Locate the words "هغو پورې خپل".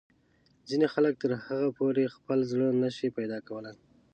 1.45-2.39